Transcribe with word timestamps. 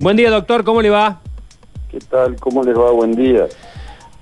Buen 0.00 0.16
día, 0.16 0.30
doctor, 0.30 0.62
¿cómo 0.62 0.80
le 0.80 0.90
va? 0.90 1.18
¿Qué 1.90 1.98
tal? 1.98 2.36
¿Cómo 2.36 2.62
les 2.62 2.78
va? 2.78 2.92
Buen 2.92 3.16
día. 3.16 3.46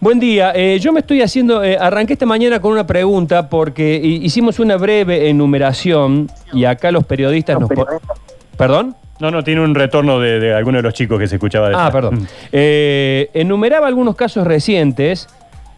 Buen 0.01 0.19
día, 0.19 0.53
eh, 0.55 0.79
yo 0.81 0.91
me 0.91 1.01
estoy 1.01 1.21
haciendo, 1.21 1.63
eh, 1.63 1.77
arranqué 1.79 2.15
esta 2.15 2.25
mañana 2.25 2.61
con 2.63 2.73
una 2.73 2.87
pregunta 2.87 3.51
porque 3.51 4.01
hi- 4.03 4.25
hicimos 4.25 4.59
una 4.59 4.79
breve 4.79 5.29
enumeración 5.29 6.31
y 6.55 6.65
acá 6.65 6.91
los 6.91 7.05
periodistas 7.05 7.61
nos... 7.61 7.69
po- 7.69 7.87
¿Perdón? 8.57 8.97
No, 9.21 9.31
no, 9.31 9.45
tiene 9.45 9.61
un 9.61 9.75
retorno 9.75 10.19
de, 10.19 10.41
de 10.41 10.55
alguno 10.55 10.79
de 10.79 10.83
los 10.83 10.95
chicos 10.95 11.19
que 11.19 11.27
se 11.29 11.35
escuchaba 11.35 11.69
de 11.69 11.75
Ah, 11.75 11.89
atrás. 11.89 11.93
perdón. 11.93 12.27
Eh, 12.53 13.29
enumeraba 13.35 13.87
algunos 13.87 14.17
casos 14.17 14.47
recientes 14.47 15.29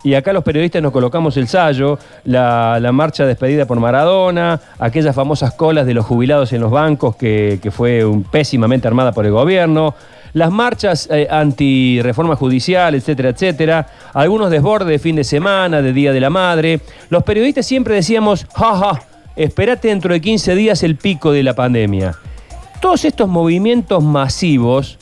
y 0.05 0.15
acá 0.15 0.33
los 0.33 0.45
periodistas 0.45 0.81
nos 0.81 0.93
colocamos 0.93 1.37
el 1.37 1.49
sallo, 1.49 1.99
la, 2.25 2.81
marcha 2.93 3.27
despedida 3.27 3.67
por 3.67 3.81
Maradona, 3.81 4.61
aquellas 4.79 5.15
famosas 5.15 5.55
colas 5.55 5.87
de 5.87 5.95
los 5.95 6.07
jubilados 6.07 6.53
en 6.53 6.61
los 6.61 6.71
bancos 6.71 7.17
que, 7.17 7.61
fue 7.73 8.05
un- 8.05 8.23
pésimamente 8.23 8.87
armada 8.87 9.13
por 9.13 9.27
el 9.27 9.33
gobierno, 9.33 9.95
las 10.35 10.51
marchas 10.53 11.09
eh, 11.11 11.27
anti-reforma 11.29 12.37
judicial, 12.37 12.95
etcétera, 12.95 13.31
etcétera, 13.31 13.87
algunos 14.15 14.51
desbordes 14.51 14.89
de 14.89 14.99
fin 14.99 15.17
de 15.17 15.25
semana, 15.25 15.83
de 15.83 15.93
Día 15.93 16.13
de 16.13 16.21
la 16.21 16.31
Madre. 16.31 16.81
Los 17.11 17.25
periodistas 17.25 17.67
siempre 17.67 17.95
decíamos, 17.95 18.47
jaja, 18.55 19.03
espérate 19.35 19.89
dentro 19.89 20.13
de 20.13 20.21
15 20.21 20.55
días 20.55 20.83
el 20.83 20.97
pico 20.97 21.33
de 21.33 21.43
la 21.43 21.55
pandemia. 21.55 22.15
Todos 22.81 23.05
estos 23.05 23.29
movimientos 23.29 24.05
masivos 24.05 24.99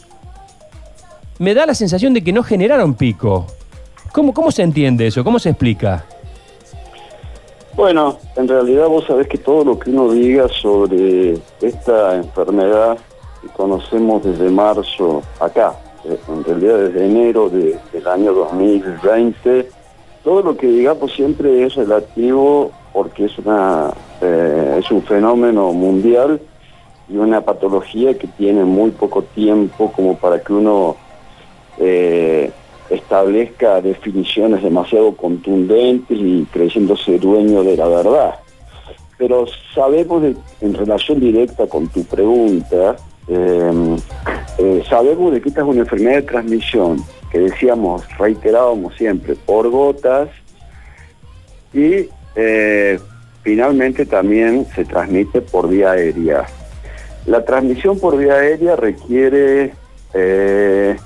me 1.38 1.52
da 1.52 1.66
la 1.66 1.74
sensación 1.74 2.14
de 2.14 2.24
que 2.24 2.33
no 2.33 2.42
generaron 2.42 2.94
pico. 2.94 3.47
¿Cómo, 4.16 4.33
cómo 4.33 4.51
se 4.51 4.62
entiende 4.62 5.06
eso? 5.06 5.23
¿Cómo 5.23 5.38
se 5.38 5.51
explica? 5.51 6.02
Bueno, 7.75 8.16
en 8.37 8.48
realidad 8.48 8.89
vos 8.89 9.05
sabés 9.06 9.29
que 9.29 9.37
todo 9.37 9.62
lo 9.62 9.79
que 9.79 9.91
uno 9.91 10.11
diga 10.11 10.48
sobre 10.48 11.34
esta 11.61 12.16
enfermedad 12.16 12.97
que 13.42 13.48
conocemos 13.48 14.25
desde 14.25 14.48
marzo 14.48 15.23
acá, 15.39 15.75
eh, 16.06 16.16
en 16.30 16.45
realidad 16.45 16.79
desde 16.79 17.05
enero 17.05 17.51
de- 17.51 17.79
del 17.92 18.09
año 18.09 18.33
2020, 18.33 19.69
todo 20.25 20.41
lo 20.41 20.56
que 20.56 20.67
digamos 20.67 21.12
siempre 21.12 21.67
es 21.67 21.75
relativo 21.75 22.73
porque 22.95 23.27
es, 23.27 23.39
una, 23.39 23.91
eh, 24.23 24.77
es 24.83 24.91
un 24.91 25.03
fenómeno 25.03 25.73
mundial 25.75 26.41
y 27.11 27.19
una 27.19 27.42
patología 27.42 28.17
que 28.17 28.28
tiene 28.28 28.64
muy 28.64 28.92
poco 28.92 29.20
tiempo 29.34 29.92
como 29.95 30.17
para 30.17 30.41
que 30.41 30.55
uno 30.55 30.97
eh, 31.78 32.51
establezca 32.91 33.81
definiciones 33.81 34.62
demasiado 34.62 35.17
contundentes 35.17 36.17
y 36.19 36.47
creyéndose 36.53 37.19
dueño 37.19 37.62
de 37.62 37.77
la 37.77 37.89
verdad. 37.89 38.34
Pero 39.19 39.47
sabemos, 39.75 40.23
en 40.61 40.75
relación 40.75 41.20
directa 41.20 41.67
con 41.67 41.89
tu 41.89 42.05
pregunta, 42.05 42.97
eh, 43.29 43.97
eh, 44.59 44.83
sabemos 44.89 45.33
de 45.33 45.41
que 45.41 45.48
esta 45.48 45.62
es 45.62 45.67
una 45.67 45.81
enfermedad 45.81 46.17
de 46.17 46.23
transmisión, 46.23 47.03
que 47.31 47.41
decíamos, 47.41 48.03
reiterábamos 48.19 48.95
siempre, 48.97 49.34
por 49.34 49.69
gotas 49.70 50.29
y 51.73 52.09
eh, 52.37 52.98
finalmente 53.42 54.07
también 54.07 54.67
se 54.75 54.84
transmite 54.84 55.41
por 55.41 55.69
vía 55.69 55.92
aérea. 55.92 56.47
La 57.27 57.45
transmisión 57.45 57.98
por 57.98 58.17
vía 58.17 58.34
aérea 58.34 58.77
requiere 58.77 59.73
eh, 60.14 60.97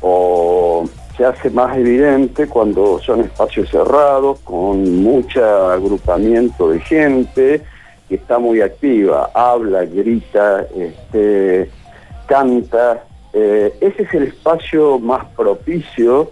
o 0.00 0.84
se 1.16 1.24
hace 1.24 1.50
más 1.50 1.76
evidente 1.76 2.48
cuando 2.48 2.98
son 3.00 3.20
espacios 3.20 3.70
cerrados, 3.70 4.40
con 4.40 5.02
mucho 5.02 5.44
agrupamiento 5.70 6.70
de 6.70 6.80
gente 6.80 7.62
que 8.08 8.16
está 8.16 8.38
muy 8.38 8.60
activa, 8.60 9.30
habla, 9.32 9.84
grita, 9.84 10.66
este, 10.76 11.70
canta. 12.26 13.04
Eh, 13.32 13.74
ese 13.80 14.02
es 14.02 14.14
el 14.14 14.24
espacio 14.24 14.98
más 14.98 15.24
propicio 15.36 16.30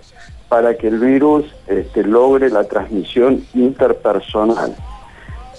para 0.49 0.77
que 0.77 0.89
el 0.89 0.99
virus 0.99 1.47
este, 1.67 2.05
logre 2.05 2.51
la 2.51 2.65
transmisión 2.65 3.45
interpersonal. 3.55 4.75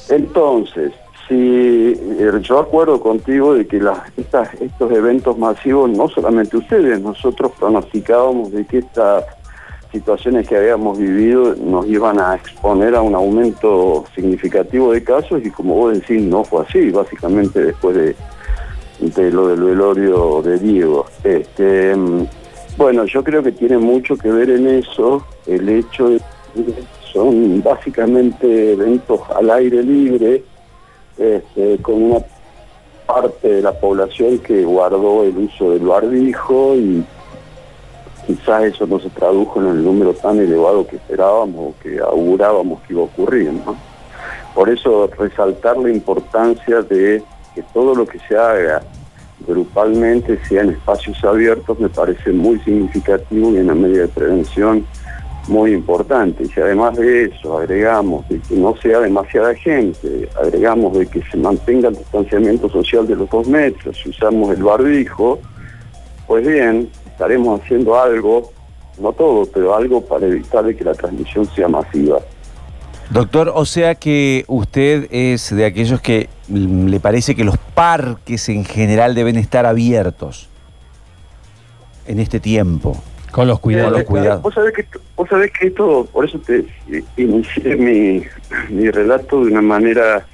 Entonces, 0.09 0.91
si 1.27 1.93
eh, 1.95 2.31
yo 2.41 2.59
acuerdo 2.59 2.99
contigo 2.99 3.53
de 3.53 3.65
que 3.65 3.81
estos 4.17 4.91
eventos 4.91 5.37
masivos, 5.37 5.89
no 5.89 6.09
solamente 6.09 6.57
ustedes, 6.57 6.99
nosotros 7.01 7.51
pronosticábamos 7.57 8.51
de 8.51 8.65
que 8.65 8.79
estas 8.79 9.25
situaciones 9.91 10.47
que 10.47 10.57
habíamos 10.57 10.97
vivido 10.97 11.55
nos 11.55 11.85
iban 11.87 12.19
a 12.19 12.35
exponer 12.35 12.95
a 12.95 13.01
un 13.01 13.13
aumento 13.13 14.03
significativo 14.15 14.91
de 14.91 15.03
casos 15.03 15.45
y 15.45 15.51
como 15.51 15.75
vos 15.75 15.93
decís, 15.93 16.21
no 16.21 16.43
fue 16.43 16.65
así, 16.67 16.89
básicamente 16.89 17.63
después 17.63 17.95
de, 17.95 18.15
de 18.99 19.31
lo 19.31 19.49
del 19.49 19.61
velorio 19.61 20.41
de 20.41 20.57
Diego. 20.57 21.05
Este, 21.23 21.95
mm, 21.95 22.25
bueno, 22.75 23.05
yo 23.05 23.23
creo 23.23 23.43
que 23.43 23.51
tiene 23.51 23.77
mucho 23.77 24.17
que 24.17 24.31
ver 24.31 24.49
en 24.49 24.67
eso 24.67 25.23
el 25.45 25.69
hecho 25.69 26.09
de 26.09 26.17
que 26.55 26.83
son 27.13 27.61
básicamente 27.61 28.73
eventos 28.73 29.21
al 29.35 29.51
aire 29.51 29.83
libre, 29.83 30.43
este, 31.17 31.77
con 31.81 32.01
una 32.01 32.19
parte 33.05 33.47
de 33.47 33.61
la 33.61 33.73
población 33.73 34.39
que 34.39 34.63
guardó 34.63 35.23
el 35.23 35.37
uso 35.37 35.71
del 35.71 35.85
barbijo 35.85 36.75
y 36.75 37.03
quizás 38.25 38.63
eso 38.63 38.87
no 38.87 38.99
se 38.99 39.09
tradujo 39.09 39.61
en 39.61 39.67
el 39.67 39.83
número 39.83 40.13
tan 40.13 40.39
elevado 40.39 40.87
que 40.87 40.95
esperábamos 40.95 41.73
o 41.73 41.83
que 41.83 41.99
augurábamos 41.99 42.81
que 42.83 42.93
iba 42.93 43.01
a 43.01 43.05
ocurrir. 43.05 43.51
¿no? 43.51 43.75
Por 44.55 44.69
eso 44.69 45.09
resaltar 45.17 45.77
la 45.77 45.89
importancia 45.89 46.81
de 46.81 47.23
que 47.53 47.63
todo 47.73 47.93
lo 47.93 48.05
que 48.05 48.19
se 48.27 48.37
haga 48.37 48.81
grupalmente 49.45 50.39
sea 50.47 50.61
en 50.61 50.69
espacios 50.69 51.21
abiertos 51.23 51.77
me 51.79 51.89
parece 51.89 52.31
muy 52.31 52.59
significativo 52.59 53.51
y 53.51 53.57
una 53.57 53.75
medida 53.75 54.03
de 54.03 54.07
prevención 54.07 54.85
muy 55.47 55.73
importante. 55.73 56.43
Y 56.43 56.47
si 56.47 56.59
además 56.59 56.95
de 56.95 57.25
eso 57.25 57.57
agregamos 57.57 58.27
de 58.29 58.39
que 58.39 58.55
no 58.55 58.75
sea 58.77 58.99
demasiada 58.99 59.53
gente, 59.55 60.29
agregamos 60.41 60.97
de 60.97 61.07
que 61.07 61.21
se 61.23 61.37
mantenga 61.37 61.89
el 61.89 61.95
distanciamiento 61.95 62.69
social 62.69 63.07
de 63.07 63.15
los 63.15 63.29
dos 63.29 63.47
metros, 63.47 63.97
si 64.01 64.09
usamos 64.09 64.55
el 64.55 64.63
barbijo, 64.63 65.39
pues 66.27 66.47
bien, 66.47 66.89
estaremos 67.07 67.61
haciendo 67.61 67.99
algo, 67.99 68.51
no 68.99 69.11
todo, 69.13 69.45
pero 69.53 69.75
algo 69.75 70.01
para 70.01 70.25
evitar 70.25 70.63
de 70.65 70.75
que 70.75 70.83
la 70.83 70.93
transmisión 70.93 71.45
sea 71.53 71.67
masiva. 71.67 72.19
Doctor, 73.09 73.51
o 73.53 73.65
sea 73.65 73.95
que 73.95 74.45
usted 74.47 75.07
es 75.11 75.53
de 75.53 75.65
aquellos 75.65 76.01
que 76.01 76.29
mm, 76.47 76.87
le 76.87 76.99
parece 76.99 77.35
que 77.35 77.43
los 77.43 77.57
parques 77.57 78.49
en 78.49 78.65
general 78.65 79.13
deben 79.13 79.35
estar 79.35 79.65
abiertos 79.65 80.49
en 82.07 82.19
este 82.19 82.39
tiempo. 82.39 82.97
Con 83.33 83.47
los 83.47 83.59
cuidados. 83.59 83.91
los 83.93 84.03
cuidados. 84.03 84.41
Vos 84.43 84.53
sabés, 84.53 84.73
que, 84.73 84.85
vos 85.17 85.27
sabés 85.27 85.51
que 85.51 85.67
esto, 85.67 86.07
por 86.13 86.23
eso 86.23 86.37
te 86.39 86.59
eh, 86.91 87.03
inicié 87.17 87.75
mi, 87.75 88.23
mi 88.69 88.89
relato 88.91 89.43
de 89.43 89.51
una 89.51 89.61
manera 89.63 90.25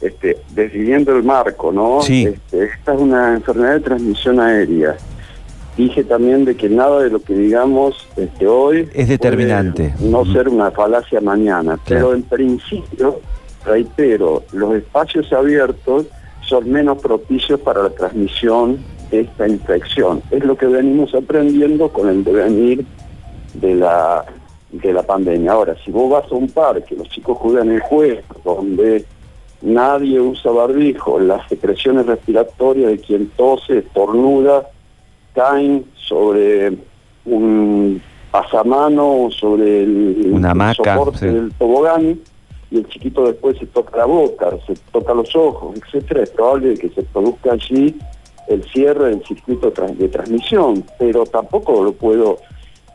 este, 0.00 0.38
decidiendo 0.50 1.16
el 1.16 1.24
marco, 1.24 1.72
¿no? 1.72 2.00
Sí. 2.00 2.26
Este, 2.26 2.64
esta 2.64 2.94
es 2.94 3.00
una 3.00 3.34
enfermedad 3.34 3.74
de 3.74 3.80
transmisión 3.80 4.38
aérea. 4.38 4.96
Dije 5.76 6.04
también 6.04 6.44
de 6.44 6.56
que 6.56 6.68
nada 6.68 7.02
de 7.02 7.10
lo 7.10 7.20
que 7.20 7.34
digamos 7.34 8.06
este, 8.16 8.46
hoy 8.46 8.88
Es 8.94 9.08
determinante. 9.08 9.94
no 10.00 10.24
ser 10.24 10.48
una 10.48 10.70
falacia 10.70 11.20
mañana, 11.20 11.76
Claro. 11.84 12.06
pero 12.10 12.14
en 12.14 12.22
principio, 12.22 13.20
reitero, 13.64 14.44
los 14.52 14.74
espacios 14.76 15.32
abiertos 15.32 16.06
son 16.42 16.70
menos 16.70 16.98
propicios 17.02 17.58
para 17.60 17.82
la 17.82 17.90
transmisión 17.90 18.78
esta 19.10 19.48
infección. 19.48 20.22
Es 20.30 20.44
lo 20.44 20.56
que 20.56 20.66
venimos 20.66 21.14
aprendiendo 21.14 21.88
con 21.90 22.08
el 22.08 22.24
devenir 22.24 22.84
de 23.54 23.74
la, 23.74 24.24
de 24.70 24.92
la 24.92 25.02
pandemia. 25.02 25.52
Ahora, 25.52 25.76
si 25.84 25.90
vos 25.90 26.10
vas 26.10 26.30
a 26.30 26.34
un 26.34 26.48
parque, 26.48 26.94
los 26.96 27.08
chicos 27.08 27.38
juegan 27.38 27.70
el 27.70 27.80
juego, 27.80 28.22
donde 28.44 29.04
nadie 29.62 30.20
usa 30.20 30.50
barbijo, 30.52 31.18
las 31.18 31.48
secreciones 31.48 32.06
respiratorias 32.06 32.90
de 32.92 32.98
quien 32.98 33.28
tose, 33.30 33.78
estornuda, 33.78 34.68
caen 35.34 35.84
sobre 35.94 36.76
un 37.24 38.00
pasamano 38.30 39.24
o 39.24 39.30
sobre 39.30 39.82
el, 39.82 40.30
Una 40.32 40.48
el 40.48 40.52
hamaca, 40.52 40.96
soporte 40.96 41.18
sí. 41.18 41.26
del 41.26 41.52
tobogán 41.54 42.18
y 42.70 42.76
el 42.76 42.88
chiquito 42.88 43.26
después 43.26 43.56
se 43.58 43.66
toca 43.66 43.96
la 43.96 44.04
boca, 44.04 44.50
se 44.66 44.74
toca 44.92 45.14
los 45.14 45.34
ojos, 45.34 45.76
etcétera, 45.78 46.22
es 46.22 46.30
probable 46.30 46.74
que 46.74 46.90
se 46.90 47.02
produzca 47.02 47.52
allí 47.52 47.96
el 48.48 48.64
cierre 48.64 49.10
del 49.10 49.24
circuito 49.24 49.70
de 49.70 50.08
transmisión, 50.08 50.84
pero 50.98 51.24
tampoco 51.26 51.82
lo 51.82 51.92
puedo, 51.92 52.38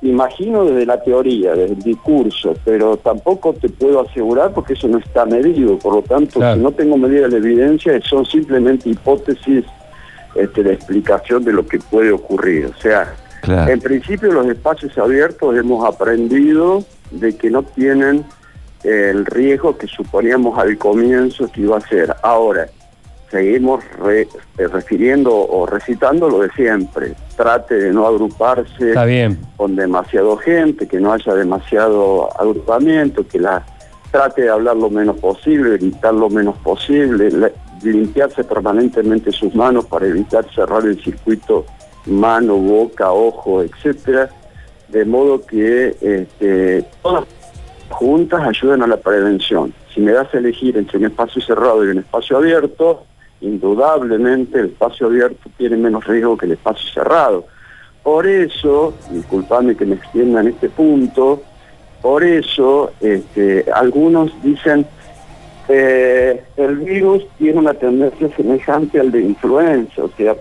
imagino 0.02 0.66
desde 0.66 0.86
la 0.86 1.02
teoría, 1.02 1.52
desde 1.52 1.74
el 1.76 1.80
discurso, 1.82 2.56
pero 2.66 2.98
tampoco 2.98 3.54
te 3.54 3.70
puedo 3.70 4.02
asegurar 4.02 4.52
porque 4.54 4.74
eso 4.74 4.88
no 4.88 4.98
está 4.98 5.26
medido, 5.26 5.78
por 5.78 5.96
lo 5.96 6.02
tanto, 6.02 6.40
Claro. 6.40 6.58
si 6.58 6.64
no 6.64 6.72
tengo 6.72 6.98
medida 6.98 7.24
de 7.28 7.30
la 7.30 7.38
evidencia, 7.38 8.00
son 8.02 8.26
simplemente 8.26 8.90
hipótesis 8.90 9.64
este, 10.36 10.64
de 10.64 10.74
explicación 10.74 11.44
de 11.44 11.54
lo 11.54 11.66
que 11.66 11.80
puede 11.80 12.12
ocurrir. 12.12 12.66
O 12.66 12.82
sea, 12.82 13.14
Claro. 13.42 13.72
en 13.72 13.80
principio 13.82 14.32
los 14.32 14.48
espacios 14.48 14.98
abiertos 14.98 15.56
hemos 15.56 15.86
aprendido 15.86 16.84
de 17.12 17.36
que 17.36 17.50
no 17.50 17.62
tienen 17.64 18.24
el 18.84 19.26
riesgo 19.26 19.78
que 19.78 19.88
suponíamos 19.88 20.58
al 20.58 20.78
comienzo 20.78 21.50
que 21.52 21.62
iba 21.62 21.78
a 21.78 21.82
ser. 21.82 22.16
Ahora, 22.24 22.68
seguimos 23.34 23.84
re- 24.00 24.28
eh, 24.60 24.68
refiriendo 24.68 25.34
o 25.36 25.66
recitando 25.66 26.30
lo 26.30 26.40
de 26.42 26.50
siempre. 26.52 27.16
Trate 27.36 27.74
de 27.76 27.92
no 27.92 28.06
agruparse 28.08 28.90
Está 28.90 29.06
bien. 29.06 29.40
con 29.58 29.76
demasiado 29.76 30.38
gente, 30.38 30.88
que 30.88 31.00
no 31.00 31.12
haya 31.12 31.34
demasiado 31.34 32.30
agrupamiento, 32.40 33.28
que 33.28 33.40
la 33.40 33.66
trate 34.12 34.44
de 34.44 34.50
hablar 34.50 34.78
lo 34.78 34.92
menos 34.92 35.18
posible, 35.18 35.78
gritar 35.78 36.14
lo 36.14 36.30
menos 36.30 36.56
posible, 36.60 37.32
la- 37.32 37.52
limpiarse 37.82 38.44
permanentemente 38.44 39.32
sus 39.32 39.54
manos 39.56 39.86
para 39.88 40.06
evitar 40.06 40.46
cerrar 40.56 40.86
el 40.86 41.04
circuito 41.04 41.66
mano, 42.06 42.56
boca, 42.56 43.12
ojo, 43.12 43.62
etcétera, 43.64 44.30
de 44.90 45.04
modo 45.06 45.42
que 45.46 45.96
este, 46.00 46.86
todas 47.02 47.26
juntas 47.90 48.42
ayudan 48.48 48.84
a 48.84 48.88
la 48.88 48.98
prevención. 48.98 49.74
Si 49.94 50.00
me 50.02 50.12
das 50.12 50.34
a 50.34 50.38
elegir 50.38 50.78
entre 50.78 50.98
un 51.00 51.06
espacio 51.06 51.42
cerrado 51.42 51.84
y 51.84 51.90
un 51.90 51.98
espacio 52.00 52.38
abierto, 52.38 53.04
indudablemente 53.44 54.60
el 54.60 54.66
espacio 54.68 55.08
abierto 55.08 55.50
tiene 55.58 55.78
menos 55.78 56.06
riesgo 56.06 56.38
que 56.38 56.46
el 56.46 56.54
espacio 56.54 56.90
cerrado. 56.94 57.46
Por 58.02 58.26
eso, 58.26 58.94
disculpame 59.12 59.76
que 59.76 59.86
me 59.86 59.96
extienda 59.96 60.42
en 60.42 60.48
este 60.50 60.70
punto, 60.70 61.42
por 62.02 62.24
eso 62.24 62.92
este, 63.00 63.66
algunos 63.74 64.32
dicen 64.44 64.86
eh, 65.70 66.44
el 66.58 66.78
virus 66.78 67.26
tiene 67.38 67.60
una 67.60 67.74
tendencia 67.74 68.30
semejante 68.36 69.00
al 69.00 69.12
de 69.12 69.22
influenza, 69.22 70.04
o 70.04 70.10
sea, 70.18 70.36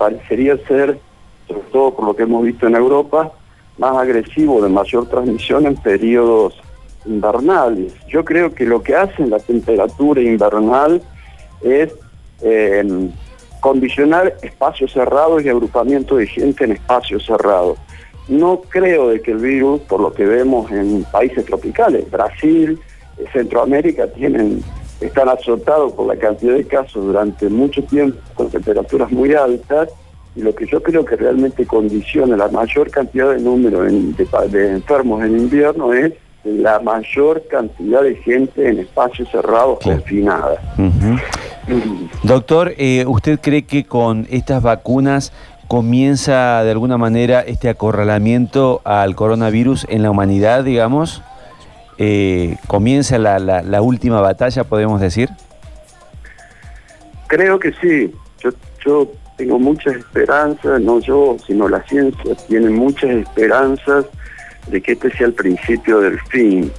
ser, 0.67 0.99
sobre 1.47 1.61
todo 1.71 1.95
por 1.95 2.05
lo 2.07 2.17
que 2.17 2.25
hemos 2.25 2.45
visto 2.45 2.67
en 2.67 2.75
Europa, 2.75 3.33
más 3.79 3.97
agresivo, 3.97 4.61
de 4.61 4.69
mayor 4.69 5.09
transmisión 5.09 5.67
en 5.67 5.77
periodos 5.77 6.61
invernales. 7.07 7.95
Yo 8.09 8.25
creo 8.25 8.53
que 8.53 8.65
lo 8.65 8.83
que 8.83 8.97
hace 8.97 9.27
la 9.27 9.39
temperatura 9.39 10.21
invernal 10.21 11.01
es 11.63 11.93
eh, 12.43 13.09
condicionar 13.61 14.35
espacios 14.43 14.93
cerrados 14.93 15.45
y 15.45 15.49
agrupamiento 15.49 16.17
de 16.17 16.27
gente 16.27 16.65
en 16.65 16.73
espacios 16.73 17.25
cerrados. 17.25 17.79
No 18.29 18.61
creo 18.69 19.09
de 19.09 19.21
que 19.21 19.33
el 19.33 19.39
virus, 19.39 19.81
por 19.83 20.01
lo 20.01 20.13
que 20.13 20.25
vemos 20.25 20.71
en 20.71 21.05
países 21.05 21.45
tropicales, 21.45 22.11
Brasil, 22.11 22.79
eh, 23.19 23.25
Centroamérica, 23.33 24.07
tienen, 24.09 24.63
están 25.01 25.29
azotados 25.29 25.93
por 25.93 26.07
la 26.07 26.17
cantidad 26.17 26.55
de 26.55 26.65
casos 26.67 27.05
durante 27.05 27.49
mucho 27.49 27.83
tiempo 27.85 28.19
con 28.35 28.51
temperaturas 28.51 29.11
muy 29.11 29.35
altas 29.35 29.89
y 30.35 30.41
lo 30.43 30.55
que 30.55 30.67
yo 30.67 30.83
creo 30.83 31.05
que 31.05 31.17
realmente 31.17 31.67
condiciona 31.67 32.37
la 32.37 32.49
mayor 32.49 32.91
cantidad 32.91 33.31
de 33.31 33.39
número 33.41 33.87
en- 33.87 34.15
de, 34.17 34.69
enfermos 34.73 35.23
en 35.25 35.37
invierno 35.39 35.93
es 35.93 36.13
la 36.45 36.81
mayor 36.81 37.43
cantidad 37.49 38.03
de 38.03 38.17
gente 38.17 38.69
en 38.69 38.79
espacios 38.81 39.29
cerrados 39.31 39.79
Claro. 39.81 39.99
confinada. 39.99 40.61
Ujú. 40.79 41.17
Doctor, 42.23 42.75
eh, 42.77 43.05
¿usted 43.07 43.39
cree 43.41 43.63
que 43.63 43.85
con 43.85 44.27
estas 44.31 44.63
vacunas 44.63 45.33
comienza 45.69 46.63
de 46.65 46.71
alguna 46.73 46.99
manera 46.99 47.41
este 47.41 47.69
acorralamiento 47.69 48.81
al 48.85 49.15
coronavirus 49.15 49.87
en 49.89 50.03
la 50.03 50.11
humanidad, 50.11 50.65
digamos? 50.65 51.23
Eh, 51.99 52.57
¿Comienza 52.67 53.19
la, 53.19 53.39
la- 53.39 53.63
la 53.63 53.81
última 53.83 54.21
batalla, 54.21 54.65
podemos 54.65 55.01
decir? 55.01 55.31
Creo 57.29 57.59
que 57.59 57.73
sí. 57.81 58.13
Yo, 58.43 58.51
yo 58.85 59.09
tengo 59.37 59.59
muchas 59.59 59.97
esperanzas, 59.97 60.81
no 60.81 61.01
yo, 61.01 61.37
sino 61.47 61.69
la 61.69 61.83
ciencia 61.85 62.35
tiene 62.49 62.69
muchas 62.71 63.11
esperanzas 63.11 64.05
de 64.67 64.81
que 64.83 64.93
este 64.93 65.11
sea 65.13 65.29
el 65.29 65.33
principio 65.35 66.01
del 66.01 66.21
fin. 66.23 66.71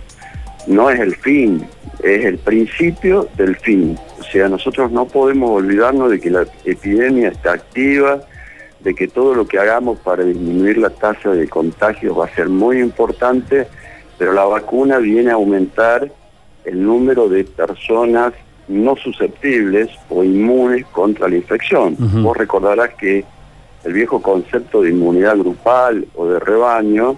No 0.68 0.89
es 0.89 1.00
el 1.00 1.15
fin, 1.15 1.65
es 2.03 2.25
el 2.25 2.38
principio 2.38 3.29
del 3.38 3.55
fin. 3.55 3.97
O 4.19 4.23
sea, 4.23 4.50
nosotros 4.50 4.91
no 4.91 5.05
podemos 5.05 5.51
olvidarnos 5.51 6.11
de 6.11 6.19
que 6.19 6.29
la 6.29 6.45
epidemia 6.65 7.29
está 7.29 7.53
activa, 7.53 8.21
de 8.81 8.94
que 8.94 9.07
todo 9.07 9.33
lo 9.33 9.47
que 9.47 9.57
hagamos 9.57 10.00
para 10.00 10.23
disminuir 10.23 10.77
la 10.77 10.89
tasa 10.89 11.31
de 11.31 11.47
contagios 11.47 12.19
va 12.19 12.25
a 12.25 12.35
ser 12.35 12.50
muy 12.50 12.79
importante, 12.79 13.67
pero 14.17 14.33
la 14.33 14.44
vacuna 14.44 14.97
viene 14.97 15.31
a 15.31 15.35
aumentar 15.35 16.11
el 16.65 16.83
número 16.83 17.29
de 17.29 17.45
personas 17.45 18.33
no 18.67 18.95
susceptibles 18.95 19.89
o 20.09 20.23
inmunes 20.23 20.85
contra 20.88 21.27
la 21.27 21.35
infección. 21.35 21.95
Ujú. 21.99 22.21
Vos 22.21 22.38
recordarás 22.38 22.94
que 22.95 23.23
el 23.83 23.94
viejo 23.94 24.21
concepto 24.21 24.81
de 24.81 24.89
inmunidad 24.89 25.38
grupal 25.38 26.07
o 26.15 26.27
de 26.27 26.39
rebaño 26.39 27.17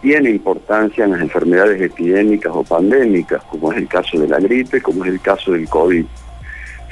tiene 0.00 0.30
importancia 0.30 1.04
en 1.04 1.12
las 1.12 1.20
enfermedades 1.20 1.80
epidémicas 1.80 2.52
o 2.54 2.64
pandémicas, 2.64 3.42
como 3.44 3.72
es 3.72 3.78
el 3.78 3.88
caso 3.88 4.18
de 4.18 4.28
la 4.28 4.38
gripe, 4.38 4.80
como 4.80 5.04
es 5.04 5.10
el 5.12 5.20
caso 5.20 5.52
del 5.52 5.68
COVID. 5.68 6.04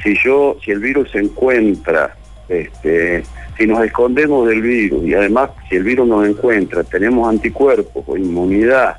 Si 0.03 0.15
yo, 0.25 0.57
si 0.65 0.71
el 0.71 0.81
virus 0.81 1.11
se 1.11 1.19
encuentra, 1.19 2.15
este, 2.49 3.25
si 3.57 3.67
nos 3.67 3.85
escondemos 3.85 4.47
del 4.49 4.63
virus 4.63 5.05
y 5.05 5.15
además 5.15 5.51
si 5.69 5.77
el 5.77 5.85
virus 5.85 6.07
nos 6.07 6.27
encuentra, 6.29 6.85
tenemos 6.85 7.29
anticuerpos 7.29 8.05
o 8.07 8.17
inmunidad 8.17 8.97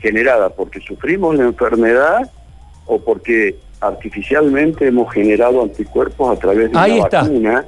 generada 0.00 0.48
porque 0.50 0.80
sufrimos 0.80 1.36
la 1.36 1.44
enfermedad 1.44 2.30
o 2.86 2.98
porque 3.00 3.56
artificialmente 3.80 4.86
hemos 4.86 5.12
generado 5.12 5.62
anticuerpos 5.62 6.36
a 6.36 6.40
través 6.40 6.72
de 6.72 6.78
Ahí 6.78 6.92
una 6.92 7.04
está. 7.04 7.22
vacuna, 7.22 7.64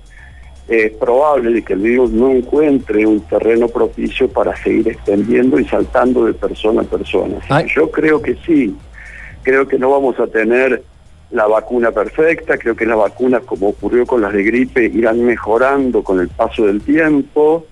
es 0.70 0.93
probable 0.93 1.50
de 1.50 1.62
que 1.62 1.72
el 1.72 1.81
virus 1.81 2.12
no 2.12 2.31
encuentre 2.31 3.05
un 3.05 3.20
terreno 3.22 3.67
propicio 3.67 4.28
para 4.28 4.56
seguir 4.56 4.87
extendiendo 4.87 5.58
y 5.58 5.64
saltando 5.64 6.25
de 6.25 6.32
persona 6.32 6.82
a 6.82 6.84
persona. 6.84 7.38
Ay. 7.49 7.67
Yo 7.75 7.90
creo 7.90 8.22
que 8.22 8.37
sí, 8.46 8.76
creo 9.43 9.67
que 9.67 9.81
no 9.81 9.90
vamos 9.90 10.20
a 10.20 10.28
tener 10.28 10.84
la 11.32 11.49
vacuna 11.49 11.90
perfecta, 11.90 12.56
creo 12.56 12.76
que 12.76 12.87
las 12.87 12.96
vacunas, 12.96 13.43
como 13.43 13.70
ocurrió 13.70 14.06
con 14.06 14.22
las 14.22 14.32
de 14.32 14.44
gripe, 14.44 14.84
irán 14.84 15.25
mejorando 15.25 16.05
con 16.05 16.20
el 16.20 16.28
paso 16.28 16.67
del 16.67 16.81
tiempo. 16.82 17.67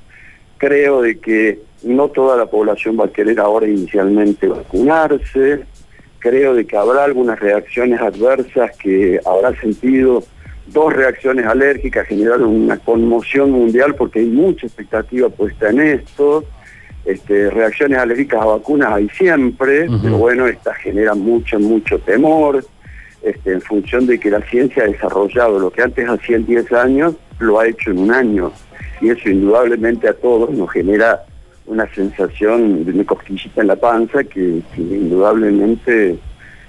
Creo 0.56 1.00
de 1.02 1.20
que 1.20 1.60
no 1.84 2.08
toda 2.08 2.36
la 2.36 2.46
población 2.46 2.98
va 2.98 3.04
a 3.04 3.12
querer 3.12 3.38
ahora 3.38 3.68
inicialmente 3.68 4.48
vacunarse. 4.48 5.60
Creo 6.18 6.54
de 6.54 6.66
que 6.66 6.76
habrá 6.76 7.04
algunas 7.04 7.38
reacciones 7.38 8.00
adversas 8.00 8.76
que 8.76 9.20
habrá 9.24 9.54
sentido 9.60 10.24
dos 10.72 10.92
reacciones 10.92 11.46
alérgicas 11.46 12.06
generaron 12.06 12.48
una 12.48 12.76
conmoción 12.78 13.50
mundial 13.50 13.94
porque 13.94 14.20
hay 14.20 14.26
mucha 14.26 14.66
expectativa 14.66 15.28
puesta 15.28 15.70
en 15.70 15.80
esto. 15.80 16.44
Este, 17.04 17.48
reacciones 17.50 17.98
alérgicas 17.98 18.40
a 18.42 18.44
vacunas 18.44 18.92
hay 18.92 19.08
siempre, 19.10 19.86
pero 20.02 20.18
bueno, 20.18 20.46
estas 20.46 20.76
generan 20.76 21.20
mucho, 21.20 21.58
mucho 21.58 21.98
temor. 22.00 22.64
Este, 23.22 23.52
en 23.52 23.60
función 23.62 24.06
de 24.06 24.20
que 24.20 24.30
la 24.30 24.40
ciencia 24.42 24.84
ha 24.84 24.86
desarrollado 24.86 25.58
lo 25.58 25.70
que 25.70 25.82
antes 25.82 26.08
hacía 26.08 26.36
en 26.36 26.46
10 26.46 26.72
años, 26.72 27.14
lo 27.40 27.58
ha 27.58 27.66
hecho 27.66 27.90
en 27.90 27.98
un 27.98 28.12
año. 28.12 28.52
Y 29.00 29.10
eso 29.10 29.28
indudablemente 29.28 30.08
a 30.08 30.14
todos 30.14 30.50
nos 30.50 30.70
genera 30.70 31.24
una 31.66 31.92
sensación 31.94 32.84
de 32.84 32.92
una 32.92 33.04
cosquillita 33.04 33.60
en 33.60 33.66
la 33.66 33.76
panza 33.76 34.22
que, 34.24 34.62
que 34.74 34.80
indudablemente 34.80 36.18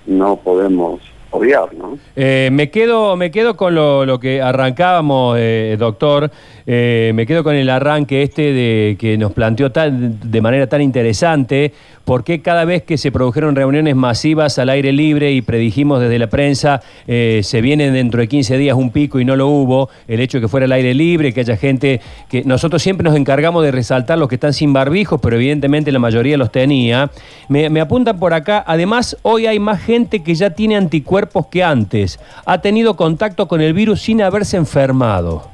no 0.08 0.38
podemos 0.38 1.01
obviar, 1.31 1.74
¿no? 1.74 1.98
Eh, 2.15 2.50
me, 2.51 2.69
quedo, 2.69 3.15
me 3.15 3.31
quedo 3.31 3.55
con 3.55 3.75
lo, 3.75 4.19
que 4.19 4.41
arrancábamos, 4.41 5.38
eh, 5.39 5.75
doctor. 5.79 6.31
Eh, 6.65 7.12
me 7.15 7.25
quedo 7.25 7.43
con 7.43 7.55
el 7.55 7.69
arranque 7.69 8.24
este 8.24 8.53
de 8.53 8.98
que 9.00 9.17
nos 9.17 9.33
planteó 9.33 9.69
de 9.69 10.41
manera 10.41 10.67
tan 10.67 10.81
interesante. 10.81 11.74
¿Por 12.10 12.24
qué 12.24 12.42
cada 12.42 12.66
vez 12.66 12.82
que 12.82 12.98
se 12.98 13.12
produjeron 13.12 13.56
reuniones 13.56 13.96
masivas 13.96 14.58
al 14.58 14.70
aire 14.70 14.92
libre 14.92 15.32
y 15.32 15.44
predijimos 15.44 16.01
desde 16.01 16.18
la 16.18 16.25
prensa 16.25 16.82
eh, 17.06 17.42
se 17.44 17.62
viene 17.62 17.92
dentro 17.92 18.20
de 18.20 18.28
15 18.28 18.58
días 18.58 18.75
un 18.75 18.89
pico 18.89 19.20
y 19.20 19.25
no 19.25 19.36
lo 19.36 19.46
hubo? 19.46 19.92
El 20.08 20.20
hecho 20.20 20.39
de 20.39 20.42
que 20.42 20.48
fuera 20.48 20.66
al 20.66 20.72
aire 20.72 20.96
libre, 20.96 21.34
que 21.34 21.42
haya 21.42 21.56
gente 21.56 22.01
que 22.28 22.44
nosotros 22.44 22.82
siempre 22.82 23.04
nos 23.04 23.16
encargamos 23.16 23.63
de 23.63 23.70
resaltar 23.70 24.18
los 24.18 24.28
que 24.28 24.34
están 24.34 24.54
sin 24.54 24.74
barbijos, 24.74 25.22
pero 25.22 25.36
evidentemente 25.36 25.92
la 25.92 26.00
mayoría 26.00 26.36
los 26.36 26.51
tenía. 26.51 27.12
Me, 27.48 27.70
me 27.70 27.80
apuntan 27.80 28.18
por 28.18 28.34
acá. 28.34 28.63
Además, 28.66 29.16
hoy 29.22 29.46
hay 29.46 29.60
más 29.60 29.80
gente 29.80 30.24
que 30.24 30.34
ya 30.34 30.50
tiene 30.50 30.78
anticuerpos 30.78 31.46
que 31.46 31.63
antes. 31.63 32.20
Ha 32.44 32.60
tenido 32.60 32.96
contacto 32.96 33.48
con 33.48 33.62
el 33.62 33.75
virus 33.75 34.01
sin 34.01 34.24
haberse 34.24 34.58
enfermado. 34.58 35.48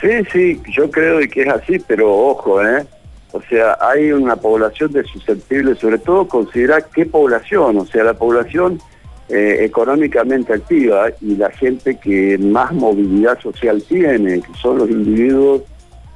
Sí, 0.00 0.08
sí, 0.32 0.60
yo 0.72 0.90
creo 0.90 1.20
que 1.28 1.42
es 1.42 1.48
así, 1.48 1.78
pero 1.78 2.12
ojo, 2.12 2.60
¿eh? 2.60 2.84
O 3.32 3.42
sea, 3.42 3.76
hay 3.80 4.10
una 4.10 4.36
población 4.36 4.92
de 4.92 5.04
susceptibles, 5.04 5.78
sobre 5.78 5.98
todo 5.98 6.26
considerar 6.26 6.86
qué 6.94 7.04
población, 7.04 7.76
o 7.78 7.86
sea, 7.86 8.04
la 8.04 8.14
población 8.14 8.80
eh, 9.28 9.58
económicamente 9.60 10.54
activa 10.54 11.08
y 11.20 11.36
la 11.36 11.50
gente 11.50 11.98
que 11.98 12.38
más 12.38 12.72
movilidad 12.72 13.38
social 13.40 13.82
tiene, 13.86 14.40
que 14.40 14.54
son 14.54 14.78
los 14.78 14.88
individuos 14.88 15.62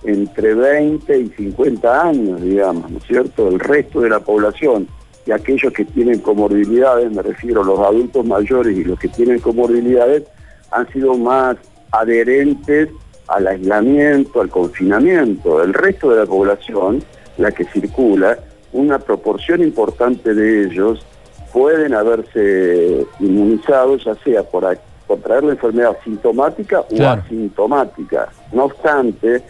entre 0.05 0.55
20 0.55 1.19
y 1.19 1.29
50 1.29 2.03
años, 2.03 2.41
digamos, 2.41 2.91
¿no 2.91 2.99
es 2.99 3.05
cierto? 3.05 3.49
El 3.49 3.61
resto 3.61 4.01
de 4.01 4.09
la 4.09 4.21
población 4.21 4.89
y 5.27 5.31
aquellos 5.31 5.73
que 5.73 5.85
tienen 5.85 6.21
comorbilidades, 6.21 7.13
me 7.13 7.23
refiero 7.23 7.63
a 7.63 7.65
los 7.67 7.79
adultos 7.81 8.25
mayores 8.25 8.77
y 8.77 8.85
los 8.85 8.99
que 8.99 9.09
tienen 9.09 9.39
comorbilidades, 9.39 10.25
han 10.71 10.91
sido 10.93 11.15
más 11.17 11.57
adherentes 11.93 12.89
al 13.29 13.47
aislamiento, 13.47 14.41
al 14.41 14.49
confinamiento. 14.49 15.63
El 15.63 15.73
resto 15.75 16.11
de 16.11 16.21
la 16.21 16.27
población, 16.27 17.03
la 17.39 17.51
que 17.53 17.65
circula, 17.65 18.39
una 18.73 18.99
proporción 18.99 19.63
importante 19.63 20.35
de 20.35 20.65
ellos 20.67 21.05
pueden 21.53 21.95
haberse 21.95 23.07
inmunizado, 23.21 23.97
ya 23.99 24.15
sea 24.25 24.43
por, 24.43 24.65
ac- 24.65 24.79
por 25.07 25.19
contraer 25.19 25.45
la 25.45 25.53
enfermedad 25.53 25.97
sintomática 26.05 26.83
Claro. 26.89 27.21
o 27.21 27.25
asintomática. 27.25 28.29
No 28.53 28.65
obstante, 28.65 29.43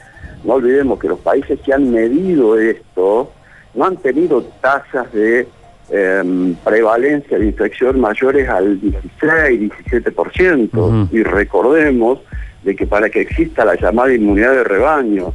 no 0.44 0.54
olvidemos 0.54 0.98
que 0.98 1.08
los 1.08 1.20
países 1.20 1.60
que 1.60 1.72
han 1.72 1.90
medido 1.92 2.58
esto 2.58 3.30
no 3.74 3.84
han 3.84 3.96
tenido 3.96 4.42
tasas 4.60 5.10
de 5.12 5.46
em, 5.90 6.54
prevalencia 6.64 7.38
de 7.38 7.46
infección 7.46 8.00
mayores 8.00 8.48
al 8.48 8.80
16, 8.80 9.70
17%. 9.90 10.68
Ujú. 10.74 11.16
Y 11.16 11.22
recordemos 11.22 12.18
de 12.64 12.76
que 12.76 12.86
para 12.86 13.08
que 13.10 13.20
exista 13.20 13.64
la 13.64 13.74
llamada 13.74 14.14
inmunidad 14.14 14.52
de 14.52 14.64
rebaño, 14.64 15.32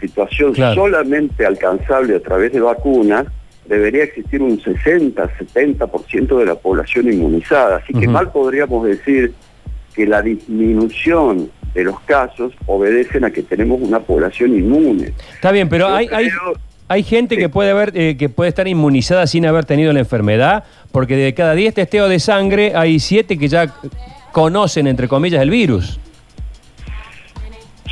situación 0.00 0.52
Claro. 0.52 0.74
solamente 0.74 1.44
alcanzable 1.46 2.14
a 2.16 2.20
través 2.20 2.52
de 2.52 2.60
vacunas, 2.60 3.26
debería 3.66 4.04
existir 4.04 4.40
un 4.40 4.60
60, 4.60 5.28
70% 5.38 6.38
de 6.38 6.46
la 6.46 6.54
población 6.54 7.12
inmunizada. 7.12 7.76
Así 7.76 7.92
que 7.92 8.06
mal 8.08 8.30
podríamos 8.30 8.86
decir 8.86 9.34
que 9.94 10.06
la 10.06 10.22
disminución 10.22 11.50
de 11.74 11.84
los 11.84 12.00
casos 12.00 12.52
obedecen 12.66 13.24
a 13.24 13.30
que 13.30 13.42
tenemos 13.42 13.80
una 13.80 14.00
población 14.00 14.54
inmune. 14.56 15.12
Está 15.34 15.52
bien, 15.52 15.68
pero 15.68 15.88
Yo 15.88 15.94
hay, 15.94 16.08
hay, 16.12 16.28
hay 16.88 17.02
gente 17.02 17.34
Sí. 17.34 17.40
que 17.42 17.48
puede 17.48 17.70
haber, 17.70 17.92
eh, 17.94 18.16
que 18.16 18.28
puede 18.28 18.48
estar 18.48 18.66
inmunizada 18.68 19.26
sin 19.26 19.44
haber 19.44 19.64
tenido 19.66 19.92
la 19.92 19.98
enfermedad, 20.00 20.64
porque 20.92 21.16
de 21.16 21.34
cada 21.34 21.54
10 21.54 21.74
testeos 21.74 22.08
de 22.08 22.20
sangre 22.20 22.72
hay 22.74 22.98
7 23.00 23.36
que 23.38 23.48
ya 23.48 23.74
conocen, 24.32 24.86
entre 24.86 25.08
comillas, 25.08 25.42
el 25.42 25.50
virus. 25.50 26.00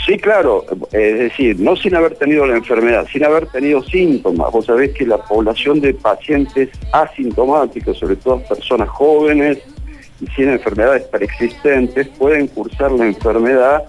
Sí, 0.07 0.19
claro, 0.19 0.65
es 0.93 1.19
decir, 1.19 1.59
no 1.59 1.75
sin 1.75 1.97
haber 1.97 2.15
tenido 2.15 2.47
la 2.47 2.57
enfermedad, 2.57 3.09
sin 3.13 3.25
haber 3.25 3.49
tenido 3.49 3.83
síntomas. 3.83 4.53
Vos 4.53 4.67
sabés 4.67 4.93
que 4.93 5.05
la 5.05 5.19
población 5.19 5.81
de 5.81 5.95
pacientes 5.95 6.69
asintomáticos, 6.93 7.99
sobre 7.99 8.15
todo 8.15 8.41
personas 8.43 8.89
jóvenes 8.89 9.59
y 10.21 10.27
sin 10.29 10.51
enfermedades 10.51 11.03
preexistentes, 11.05 12.07
pueden 12.11 12.47
cursar 12.47 12.93
la 12.93 13.07
enfermedad, 13.07 13.83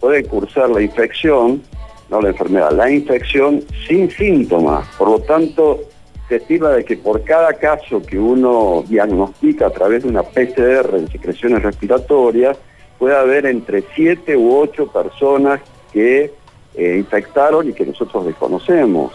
pueden 0.00 0.26
cursar 0.26 0.68
la 0.68 0.82
infección, 0.82 1.62
no 2.10 2.20
la 2.20 2.30
enfermedad, 2.30 2.72
la 2.72 2.90
infección 2.90 3.62
sin 3.86 4.10
síntomas. 4.10 4.88
Por 4.98 5.10
lo 5.10 5.20
tanto, 5.20 5.78
se 6.28 6.36
estima 6.36 6.70
de 6.70 6.84
que 6.84 6.96
por 6.96 7.22
cada 7.22 7.52
caso 7.52 8.02
que 8.02 8.18
uno 8.18 8.82
diagnostica 8.88 9.68
a 9.68 9.70
través 9.70 10.02
de 10.02 10.08
una 10.08 10.24
PCR 10.24 10.96
en 10.96 11.08
secreciones 11.08 11.62
respiratorias, 11.62 12.58
puede 13.02 13.16
haber 13.16 13.46
entre 13.46 13.82
7 13.96 14.36
u 14.36 14.58
8 14.58 14.86
personas 14.86 15.60
que 15.92 16.32
eh, 16.76 16.96
infectaron 16.96 17.68
y 17.68 17.72
que 17.72 17.84
nosotros 17.84 18.24
desconocemos 18.26 19.12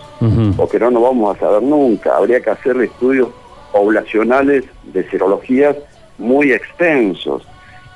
o 0.57 0.67
que 0.67 0.77
no 0.77 0.91
nos 0.91 1.03
vamos 1.03 1.33
a 1.33 1.39
saber 1.39 1.63
nunca. 1.63 2.17
Habría 2.17 2.41
que 2.41 2.49
hacer 2.49 2.75
estudios 2.81 3.29
poblacionales 3.71 4.65
de 4.91 5.09
serologías 5.09 5.77
muy 6.17 6.51
extensos, 6.51 7.47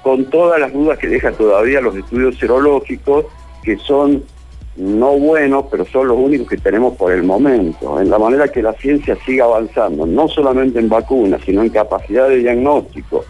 con 0.01 0.29
todas 0.29 0.62
las 0.62 0.71
dudas 0.71 0.98
que 0.98 1.07
deja 1.07 1.33
todavía 1.33 1.81
los 1.81 1.93
estudios 1.98 2.38
serológicos, 2.38 3.25
que 3.62 3.75
son 3.75 4.24
no 4.77 5.17
buenos, 5.17 5.65
pero 5.69 5.83
son 5.83 6.07
los 6.07 6.17
únicos 6.17 6.48
que 6.48 6.57
tenemos 6.57 6.95
por 6.95 7.12
el 7.12 7.24
momento. 7.24 8.00
En 8.00 8.10
la 8.10 8.17
manera 8.17 8.48
que 8.48 8.62
la 8.62 8.71
ciencia 8.75 9.17
siga 9.25 9.43
avanzando, 9.43 10.05
no 10.05 10.29
solamente 10.29 10.79
en 10.79 10.88
vacunas, 10.88 11.41
sino 11.45 11.63
en 11.63 11.69
capacidad 11.69 12.29
de 12.29 12.38
diagnóstico, 12.38 13.25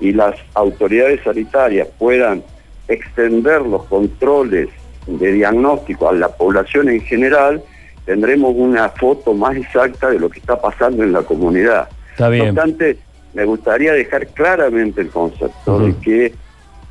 y 0.00 0.12
las 0.12 0.36
autoridades 0.54 1.20
sanitarias 1.24 1.88
puedan 1.98 2.42
extender 2.88 3.62
los 3.62 3.84
controles 3.84 4.68
de 5.06 5.32
diagnóstico 5.32 6.08
a 6.08 6.12
la 6.12 6.28
población 6.28 6.88
en 6.88 7.00
general, 7.00 7.62
tendremos 8.04 8.54
una 8.56 8.88
foto 8.90 9.34
más 9.34 9.56
exacta 9.56 10.10
de 10.10 10.18
lo 10.18 10.28
que 10.28 10.40
está 10.40 10.60
pasando 10.60 11.02
en 11.02 11.12
la 11.12 11.22
comunidad. 11.22 11.88
Está 12.12 12.28
bien. 12.28 12.44
No 12.46 12.50
obstante, 12.50 12.98
me 13.34 13.44
gustaría 13.44 13.92
dejar 13.92 14.26
claramente 14.28 15.00
el 15.00 15.10
concepto 15.10 15.80
de 15.80 15.94
que 15.96 16.32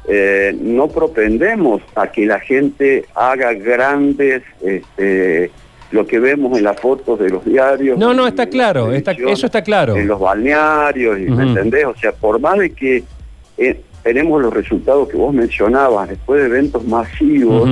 eh, 0.07 0.55
no 0.61 0.87
propendemos 0.87 1.81
a 1.95 2.07
que 2.07 2.25
la 2.25 2.39
gente 2.39 3.05
haga 3.15 3.53
grandes, 3.53 4.43
este, 4.61 5.49
lo 5.91 6.05
que 6.05 6.19
vemos 6.19 6.57
en 6.57 6.63
las 6.63 6.79
fotos 6.79 7.19
de 7.19 7.29
los 7.29 7.45
diarios. 7.45 7.97
No, 7.97 8.13
no, 8.13 8.27
está 8.27 8.43
la 8.45 8.49
claro, 8.49 8.91
está- 8.91 9.11
eso 9.11 9.45
está 9.45 9.61
claro. 9.63 9.95
En 9.95 10.07
los 10.07 10.19
balnearios, 10.19 11.17
¿me 11.19 11.43
entendés? 11.43 11.85
O 11.85 11.95
sea, 11.95 12.11
por 12.11 12.39
más 12.39 12.57
de 12.57 12.71
que 12.71 13.03
eh, 13.57 13.81
tenemos 14.03 14.41
los 14.41 14.53
resultados 14.53 15.07
que 15.09 15.17
vos 15.17 15.33
mencionabas, 15.33 16.09
después 16.09 16.41
de 16.41 16.47
eventos 16.47 16.83
masivos, 16.85 17.69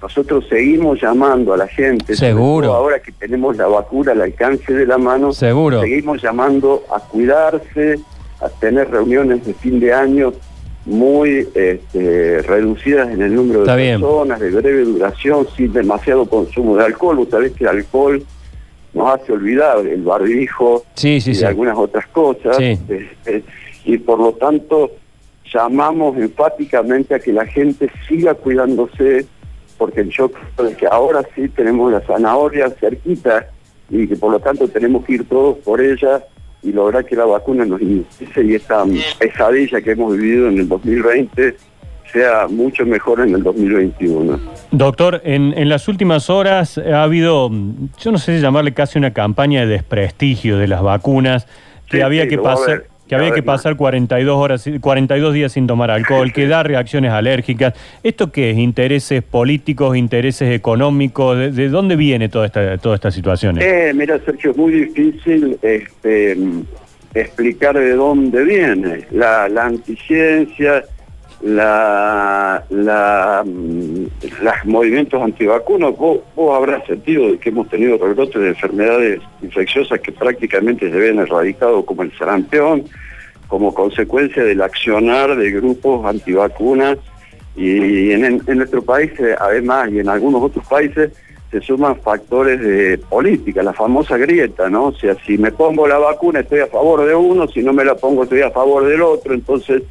nosotros 0.00 0.46
seguimos 0.48 1.00
llamando 1.02 1.52
a 1.52 1.56
la 1.56 1.66
gente, 1.66 2.14
Seguro. 2.14 2.72
ahora 2.72 3.00
que 3.00 3.10
tenemos 3.12 3.56
la 3.56 3.66
vacuna 3.66 4.12
al 4.12 4.22
alcance 4.22 4.72
de 4.72 4.86
la 4.86 4.96
mano, 4.96 5.32
Seguro. 5.32 5.80
seguimos 5.80 6.22
llamando 6.22 6.84
a 6.94 7.00
cuidarse, 7.00 7.98
a 8.40 8.48
tener 8.48 8.88
reuniones 8.90 9.44
de 9.44 9.52
fin 9.54 9.80
de 9.80 9.92
año 9.92 10.32
muy 10.88 11.46
este, 11.54 12.42
reducidas 12.42 13.10
en 13.10 13.22
el 13.22 13.34
número 13.34 13.60
de 13.60 13.64
Está 13.66 13.76
bien. 13.76 14.00
personas, 14.00 14.40
de 14.40 14.50
breve 14.50 14.82
duración, 14.84 15.46
sin 15.56 15.72
demasiado 15.72 16.26
consumo 16.26 16.76
de 16.76 16.84
alcohol. 16.84 17.16
Vos 17.16 17.28
sabés 17.30 17.52
que 17.52 17.64
el 17.64 17.70
alcohol 17.70 18.24
nos 18.94 19.14
hace 19.14 19.32
olvidar 19.32 19.86
el 19.86 20.02
barbijo 20.02 20.82
Sí, 20.94 21.20
sí, 21.20 21.32
y 21.32 21.34
sí. 21.34 21.44
algunas 21.44 21.76
otras 21.76 22.06
cosas. 22.08 22.58
Este, 22.58 23.44
y 23.84 23.98
por 23.98 24.18
lo 24.18 24.32
tanto 24.32 24.92
llamamos 25.52 26.16
enfáticamente 26.16 27.14
a 27.14 27.18
que 27.20 27.32
la 27.32 27.46
gente 27.46 27.90
siga 28.08 28.34
cuidándose, 28.34 29.26
porque 29.76 30.06
yo 30.08 30.30
creo 30.56 30.76
que 30.76 30.86
ahora 30.86 31.22
sí 31.34 31.48
tenemos 31.48 31.92
la 31.92 32.00
zanahoria 32.00 32.70
cerquita 32.70 33.46
y 33.90 34.06
que 34.06 34.16
por 34.16 34.32
lo 34.32 34.40
tanto 34.40 34.68
tenemos 34.68 35.04
que 35.04 35.14
ir 35.14 35.28
todos 35.28 35.58
por 35.58 35.80
ella 35.80 36.22
y 36.62 36.72
lograr 36.72 37.04
que 37.04 37.16
la 37.16 37.24
vacuna 37.24 37.64
nos 37.64 37.80
inicie 37.80 38.26
y 38.44 38.54
esta 38.54 38.84
pesadilla 39.18 39.80
que 39.80 39.92
hemos 39.92 40.16
vivido 40.16 40.48
en 40.48 40.58
el 40.58 40.68
2020 40.68 41.56
sea 42.12 42.46
mucho 42.48 42.86
mejor 42.86 43.20
en 43.20 43.34
el 43.34 43.42
2021. 43.42 44.40
Doctor, 44.70 45.20
en, 45.24 45.52
en 45.56 45.68
las 45.68 45.88
últimas 45.88 46.30
horas 46.30 46.78
ha 46.78 47.02
habido, 47.02 47.50
yo 47.98 48.12
no 48.12 48.18
sé 48.18 48.36
si 48.36 48.42
llamarle 48.42 48.72
casi 48.72 48.98
una 48.98 49.12
campaña 49.12 49.60
de 49.60 49.66
desprestigio 49.66 50.58
de 50.58 50.68
las 50.68 50.82
vacunas, 50.82 51.46
que 51.86 51.98
Sí, 51.98 52.02
había 52.02 52.24
sí, 52.24 52.30
que 52.30 52.38
pasar, 52.38 52.84
que 53.08 53.14
había 53.14 53.32
que 53.32 53.42
pasar 53.42 53.76
42 53.76 54.36
horas, 54.36 54.70
42 54.80 55.34
días 55.34 55.52
sin 55.52 55.66
tomar 55.66 55.90
alcohol, 55.90 56.32
que 56.32 56.46
da 56.46 56.62
reacciones 56.62 57.10
alérgicas. 57.10 57.74
¿Esto 58.02 58.30
qué 58.30 58.50
es? 58.50 58.58
¿Intereses 58.58 59.22
políticos, 59.22 59.96
intereses 59.96 60.54
económicos? 60.54 61.38
¿De, 61.38 61.50
de 61.50 61.68
dónde 61.68 61.96
viene 61.96 62.28
toda 62.28 62.46
esta, 62.46 62.76
toda 62.78 62.94
esta 62.94 63.10
situación? 63.10 63.58
Eh, 63.60 63.92
mira, 63.94 64.18
Sergio, 64.24 64.50
es 64.50 64.56
muy 64.56 64.72
difícil 64.72 65.58
este, 65.62 66.36
mm, 66.36 66.62
explicar 67.14 67.78
de 67.78 67.92
dónde 67.94 68.44
viene. 68.44 69.06
La, 69.10 69.48
la 69.48 69.64
anticiencia, 69.66 70.84
la, 71.40 72.64
la, 72.68 73.44
mm, 73.46 74.06
los 74.42 74.54
movimientos 74.64 75.22
antivacunas, 75.22 75.96
vos, 75.96 76.20
habrás 76.54 76.84
sentido 76.86 77.30
de 77.30 77.38
que 77.38 77.50
hemos 77.50 77.68
tenido 77.68 77.96
rebrotes 77.96 78.40
de 78.40 78.48
enfermedades 78.48 79.20
infecciosas 79.42 80.00
que 80.00 80.12
prácticamente 80.12 80.90
se 80.90 80.96
ven 80.96 81.18
erradicados 81.18 81.84
como 81.84 82.02
el 82.02 82.16
sarampión, 82.18 82.84
como 83.46 83.72
consecuencia 83.72 84.42
del 84.42 84.60
accionar 84.60 85.36
de 85.36 85.50
grupos 85.52 86.04
antivacunas 86.04 86.98
y 87.56 88.12
en, 88.12 88.24
en 88.24 88.56
nuestro 88.58 88.82
país, 88.82 89.10
eh, 89.18 89.34
además, 89.38 89.90
y 89.90 90.00
en 90.00 90.08
algunos 90.08 90.42
otros 90.42 90.66
países, 90.66 91.12
se 91.50 91.60
suman 91.62 91.96
factores 92.00 92.60
de 92.60 92.98
política, 92.98 93.62
la 93.62 93.72
famosa 93.72 94.18
grieta, 94.18 94.68
¿no? 94.68 94.86
O 94.86 94.94
sea, 94.94 95.16
si 95.26 95.38
me 95.38 95.50
pongo 95.50 95.88
la 95.88 95.98
vacuna 95.98 96.40
estoy 96.40 96.60
a 96.60 96.66
favor 96.66 97.06
de 97.06 97.14
uno, 97.14 97.48
si 97.48 97.62
no 97.62 97.72
me 97.72 97.84
la 97.84 97.94
pongo 97.94 98.24
estoy 98.24 98.42
a 98.42 98.50
favor 98.50 98.84
del 98.86 99.00
otro, 99.00 99.32
entonces 99.32 99.82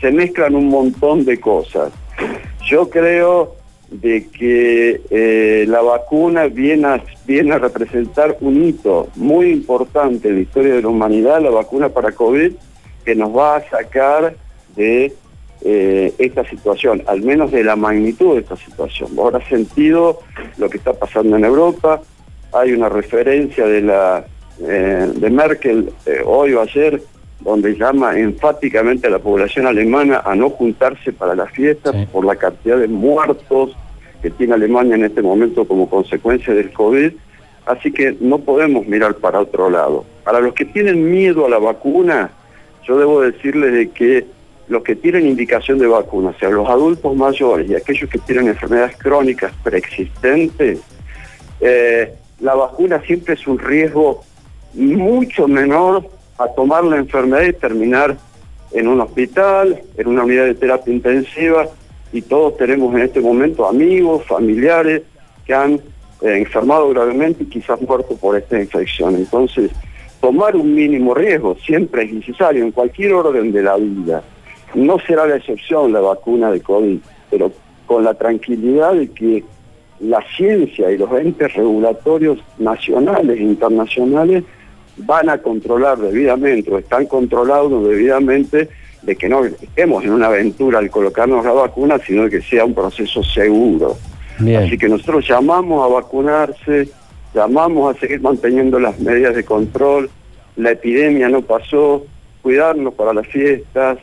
se 0.00 0.10
mezclan 0.10 0.54
un 0.54 0.68
montón 0.68 1.24
de 1.24 1.38
cosas. 1.40 1.92
Yo 2.66 2.88
creo 2.88 3.56
de 3.90 4.26
que 4.28 5.00
eh, 5.10 5.64
la 5.68 5.80
vacuna 5.82 6.46
viene 6.46 6.86
a, 6.86 7.58
representar 7.58 8.36
un 8.40 8.64
hito 8.64 9.08
muy 9.14 9.50
importante 9.50 10.28
en 10.28 10.36
la 10.36 10.40
historia 10.40 10.74
de 10.74 10.82
la 10.82 10.88
humanidad, 10.88 11.40
la 11.40 11.50
vacuna 11.50 11.88
para 11.90 12.12
COVID, 12.12 12.52
que 13.04 13.14
nos 13.14 13.36
va 13.36 13.56
a 13.56 13.68
sacar 13.68 14.34
de 14.74 15.12
eh, 15.62 16.12
esta 16.18 16.48
situación, 16.48 17.02
al 17.06 17.22
menos 17.22 17.52
de 17.52 17.62
la 17.62 17.76
magnitud 17.76 18.34
de 18.34 18.40
esta 18.40 18.56
situación. 18.56 19.10
Habrás 19.18 19.46
sentido 19.48 20.20
lo 20.58 20.68
que 20.68 20.78
está 20.78 20.92
pasando 20.94 21.36
en 21.36 21.44
Europa, 21.44 22.00
hay 22.52 22.72
una 22.72 22.88
referencia 22.88 23.66
de 23.66 23.82
la 23.82 24.24
eh, 24.60 25.10
de 25.16 25.30
Merkel 25.30 25.92
hoy 26.24 26.52
o 26.54 26.60
ayer 26.60 27.02
donde 27.40 27.74
llama 27.76 28.18
enfáticamente 28.18 29.06
a 29.06 29.10
la 29.10 29.18
población 29.18 29.66
alemana 29.66 30.22
a 30.24 30.34
no 30.34 30.50
juntarse 30.50 31.12
para 31.12 31.34
las 31.34 31.50
fiestas 31.52 31.94
Sí. 31.94 32.06
por 32.12 32.24
la 32.24 32.36
cantidad 32.36 32.78
de 32.78 32.88
muertos 32.88 33.76
que 34.22 34.30
tiene 34.30 34.54
Alemania 34.54 34.94
en 34.94 35.04
este 35.04 35.20
momento 35.20 35.66
como 35.66 35.88
consecuencia 35.90 36.54
del 36.54 36.72
COVID. 36.72 37.12
Así 37.66 37.92
que 37.92 38.16
no 38.20 38.38
podemos 38.38 38.86
mirar 38.86 39.14
para 39.16 39.40
otro 39.40 39.68
lado. 39.70 40.04
Para 40.22 40.40
los 40.40 40.54
que 40.54 40.64
tienen 40.64 41.10
miedo 41.10 41.44
a 41.46 41.48
la 41.50 41.58
vacuna, 41.58 42.30
yo 42.86 42.98
debo 42.98 43.20
decirles 43.20 43.72
de 43.72 43.90
que 43.90 44.24
los 44.68 44.82
que 44.82 44.96
tienen 44.96 45.26
indicación 45.26 45.78
de 45.78 45.86
vacuna, 45.86 46.30
o 46.30 46.38
sea, 46.38 46.48
los 46.48 46.68
adultos 46.68 47.14
mayores 47.14 47.68
y 47.68 47.74
aquellos 47.74 48.08
que 48.08 48.18
tienen 48.18 48.48
enfermedades 48.48 48.96
crónicas 48.96 49.52
preexistentes, 49.62 50.80
eh, 51.60 52.14
la 52.40 52.54
vacuna 52.54 53.00
siempre 53.02 53.34
es 53.34 53.46
un 53.46 53.58
riesgo 53.58 54.22
mucho 54.74 55.46
menor 55.48 56.06
a 56.38 56.48
tomar 56.48 56.84
la 56.84 56.96
enfermedad 56.96 57.44
y 57.44 57.52
terminar 57.52 58.16
en 58.72 58.88
un 58.88 59.00
hospital, 59.00 59.80
en 59.96 60.06
una 60.06 60.24
unidad 60.24 60.44
de 60.46 60.54
terapia 60.54 60.92
intensiva, 60.92 61.66
y 62.12 62.22
todos 62.22 62.56
tenemos 62.56 62.94
en 62.94 63.02
este 63.02 63.20
momento 63.20 63.66
amigos, 63.66 64.24
familiares 64.24 65.02
que 65.46 65.54
han 65.54 65.74
eh, 65.74 66.38
enfermado 66.38 66.88
gravemente 66.90 67.44
y 67.44 67.46
quizás 67.46 67.80
muerto 67.82 68.16
por 68.16 68.36
esta 68.36 68.60
infección. 68.60 69.14
Entonces, 69.16 69.70
tomar 70.20 70.56
un 70.56 70.74
mínimo 70.74 71.14
riesgo 71.14 71.56
siempre 71.64 72.04
es 72.04 72.12
necesario 72.12 72.64
en 72.64 72.72
cualquier 72.72 73.12
orden 73.12 73.52
de 73.52 73.62
la 73.62 73.76
vida. 73.76 74.22
No 74.74 74.98
será 75.00 75.26
la 75.26 75.36
excepción 75.36 75.92
la 75.92 76.00
vacuna 76.00 76.50
de 76.50 76.60
COVID, 76.60 76.98
pero 77.30 77.52
con 77.86 78.04
la 78.04 78.14
tranquilidad 78.14 78.94
de 78.94 79.08
que 79.10 79.44
la 80.00 80.22
ciencia 80.36 80.90
y 80.90 80.98
los 80.98 81.10
entes 81.12 81.54
regulatorios 81.54 82.38
nacionales 82.58 83.38
e 83.38 83.42
internacionales 83.42 84.44
van 84.96 85.28
a 85.28 85.38
controlar 85.38 85.98
debidamente 85.98 86.70
o 86.70 86.78
están 86.78 87.06
controlados 87.06 87.88
debidamente 87.88 88.68
de 89.02 89.16
que 89.16 89.28
no 89.28 89.44
estemos 89.44 90.04
en 90.04 90.12
una 90.12 90.26
aventura 90.26 90.78
al 90.78 90.90
colocarnos 90.90 91.44
la 91.44 91.52
vacuna, 91.52 91.98
sino 91.98 92.28
que 92.28 92.40
sea 92.40 92.64
un 92.64 92.74
proceso 92.74 93.22
seguro. 93.22 93.96
Así 94.58 94.76
que 94.78 94.88
nosotros 94.88 95.26
llamamos 95.28 95.84
a 95.84 95.94
vacunarse, 95.94 96.88
llamamos 97.34 97.94
a 97.94 98.00
seguir 98.00 98.20
manteniendo 98.20 98.78
las 98.78 98.98
medidas 98.98 99.34
de 99.34 99.44
control, 99.44 100.10
la 100.56 100.72
epidemia 100.72 101.28
no 101.28 101.42
pasó, 101.42 102.04
cuidarnos 102.42 102.94
para 102.94 103.12
las 103.12 103.26
fiestas, 103.28 103.98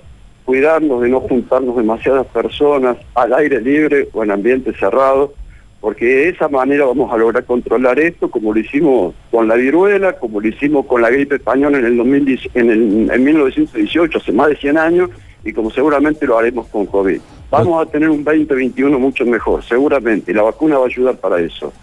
cuidarnos 0.45 1.01
de 1.01 1.09
no 1.09 1.19
juntarnos 1.21 1.75
demasiadas 1.75 2.27
personas 2.27 2.97
al 3.15 3.33
aire 3.33 3.61
libre 3.61 4.09
o 4.13 4.23
en 4.23 4.31
ambiente 4.31 4.73
cerrado, 4.73 5.33
porque 5.81 6.05
de 6.05 6.29
esa 6.29 6.47
manera 6.47 6.85
vamos 6.85 7.11
a 7.11 7.17
lograr 7.17 7.43
controlar 7.43 7.99
esto 7.99 8.29
como 8.29 8.53
lo 8.53 8.59
hicimos 8.59 9.15
con 9.31 9.47
la 9.47 9.55
viruela, 9.55 10.13
como 10.13 10.39
lo 10.39 10.47
hicimos 10.47 10.85
con 10.85 11.01
la 11.01 11.09
gripe 11.09 11.35
española 11.35 11.79
en, 11.79 11.85
el 11.85 11.97
2010, 11.97 12.49
en, 12.53 12.69
el, 12.69 13.11
en 13.11 13.23
1918, 13.23 14.19
hace 14.19 14.31
más 14.31 14.49
de 14.49 14.57
100 14.57 14.77
años, 14.77 15.09
y 15.43 15.51
como 15.51 15.71
seguramente 15.71 16.27
lo 16.27 16.37
haremos 16.37 16.67
con 16.67 16.85
COVID. 16.85 17.19
Vamos 17.49 17.81
a 17.81 17.89
tener 17.89 18.11
un 18.11 18.23
2021 18.23 18.99
mucho 18.99 19.25
mejor, 19.25 19.63
seguramente, 19.63 20.31
y 20.31 20.35
la 20.35 20.43
vacuna 20.43 20.77
va 20.77 20.83
a 20.83 20.87
ayudar 20.87 21.17
para 21.17 21.39
eso. 21.39 21.73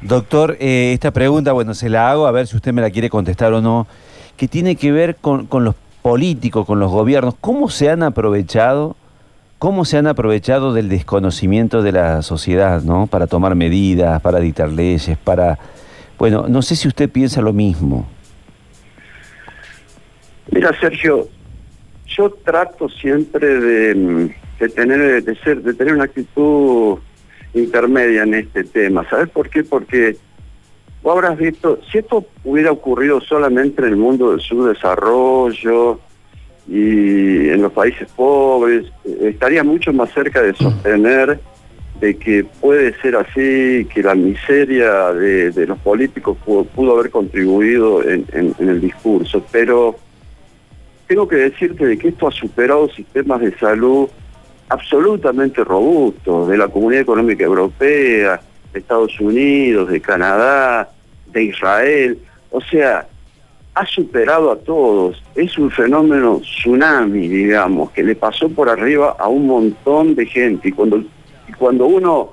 Doctor, 0.00 0.56
eh, 0.58 0.92
esta 0.94 1.10
pregunta, 1.10 1.52
bueno, 1.52 1.74
se 1.74 1.90
la 1.90 2.10
hago, 2.10 2.26
a 2.26 2.32
ver 2.32 2.46
si 2.46 2.56
usted 2.56 2.72
me 2.72 2.80
la 2.80 2.90
quiere 2.90 3.10
contestar 3.10 3.52
o 3.52 3.60
no, 3.60 3.86
que 4.38 4.48
tiene 4.48 4.74
que 4.74 4.90
ver 4.90 5.16
con 5.16 5.46
los 5.50 5.74
políticos, 6.00 6.64
con 6.64 6.80
los 6.80 6.90
gobiernos, 6.90 7.34
¿cómo 7.40 7.68
se 7.68 7.90
han 7.90 8.02
aprovechado? 8.02 8.96
¿Cómo 9.58 9.84
se 9.84 9.96
han 9.96 10.06
aprovechado 10.06 10.72
del 10.72 10.88
desconocimiento 10.88 11.82
de 11.82 11.90
la 11.90 12.22
sociedad, 12.22 12.82
¿no? 12.82 13.08
Para 13.08 13.26
tomar 13.26 13.56
medidas, 13.56 14.22
para 14.22 14.38
dictar 14.38 14.68
leyes, 14.68 15.18
para... 15.18 15.58
Bueno, 16.16 16.46
no 16.48 16.62
sé 16.62 16.76
si 16.76 16.86
usted 16.86 17.10
piensa 17.10 17.40
lo 17.40 17.52
mismo. 17.52 18.06
Mira, 20.52 20.70
Sergio, 20.78 21.28
yo 22.06 22.30
trato 22.44 22.88
siempre 22.88 23.46
de, 23.60 24.34
tener, 24.74 25.24
de, 25.24 25.34
ser, 25.36 25.60
de 25.62 25.74
tener 25.74 25.94
una 25.94 26.04
actitud 26.04 26.98
intermedia 27.52 28.22
en 28.22 28.34
este 28.34 28.62
tema. 28.62 29.08
¿Sabes 29.10 29.28
por 29.28 29.50
qué? 29.50 29.64
Porque 29.64 30.16
vos 31.02 31.16
habrás 31.16 31.36
visto, 31.36 31.80
si 31.90 31.98
esto 31.98 32.26
hubiera 32.44 32.70
ocurrido 32.70 33.20
solamente 33.20 33.82
en 33.82 33.88
el 33.88 33.96
mundo 33.96 34.30
del 34.30 34.40
subdesarrollo, 34.40 35.98
y 36.68 37.48
en 37.48 37.62
los 37.62 37.72
países 37.72 38.08
pobres, 38.14 38.84
estaría 39.22 39.64
mucho 39.64 39.92
más 39.92 40.12
cerca 40.12 40.42
de 40.42 40.54
sostener 40.54 41.40
de 42.00 42.16
que 42.16 42.44
puede 42.44 42.94
ser 43.00 43.16
así, 43.16 43.86
que 43.92 44.02
la 44.02 44.14
miseria 44.14 45.12
de, 45.12 45.66
los 45.66 45.78
políticos 45.78 46.36
pudo, 46.44 46.98
haber 46.98 47.10
contribuido 47.10 48.02
en, 48.04 48.54
el 48.58 48.80
discurso, 48.80 49.44
pero 49.50 49.96
tengo 51.06 51.26
que 51.26 51.36
decirte 51.36 51.86
de 51.86 51.98
que 51.98 52.08
esto 52.08 52.28
ha 52.28 52.30
superado 52.30 52.88
sistemas 52.90 53.40
de 53.40 53.56
salud 53.58 54.08
absolutamente 54.68 55.64
robustos, 55.64 56.48
de 56.48 56.58
la 56.58 56.68
Comunidad 56.68 57.02
Económica 57.02 57.44
Europea, 57.44 58.40
de 58.72 58.78
Estados 58.78 59.18
Unidos, 59.18 59.88
de 59.88 60.00
Canadá, 60.00 60.90
de 61.32 61.44
Israel, 61.44 62.18
o 62.50 62.60
sea, 62.60 63.08
ha 63.78 63.86
superado 63.86 64.50
a 64.50 64.56
todos. 64.56 65.22
Es 65.36 65.56
un 65.56 65.70
fenómeno 65.70 66.40
tsunami, 66.42 67.28
digamos, 67.28 67.92
que 67.92 68.02
le 68.02 68.16
pasó 68.16 68.48
por 68.48 68.68
arriba 68.68 69.14
a 69.16 69.28
un 69.28 69.46
montón 69.46 70.16
de 70.16 70.26
gente. 70.26 70.70
Y 70.70 70.72
cuando, 70.72 71.04
cuando 71.56 71.86
uno 71.86 72.32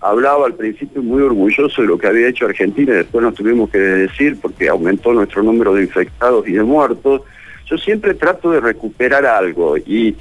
hablaba 0.00 0.46
al 0.46 0.54
principio 0.54 1.00
muy 1.00 1.22
orgulloso 1.22 1.82
de 1.82 1.86
lo 1.86 1.96
que 1.96 2.08
había 2.08 2.28
hecho 2.28 2.46
Argentina, 2.46 2.92
y 2.92 2.96
después 2.96 3.22
nos 3.22 3.34
tuvimos 3.34 3.70
que 3.70 3.78
decir 3.78 4.36
porque 4.42 4.68
aumentó 4.68 5.12
nuestro 5.12 5.44
número 5.44 5.74
de 5.74 5.82
infectados 5.82 6.48
y 6.48 6.54
de 6.54 6.64
muertos, 6.64 7.22
yo 7.66 7.78
siempre 7.78 8.14
trato 8.14 8.50
de 8.50 8.58
recuperar 8.58 9.24
algo. 9.24 9.76
Y 9.76 10.16